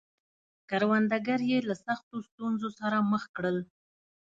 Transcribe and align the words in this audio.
کروندګر 0.69 1.39
یې 1.49 1.59
له 1.69 1.75
سختو 1.85 2.17
ستونزو 2.29 2.69
سره 2.79 2.97
مخ 3.11 3.23
کړل. 3.35 3.57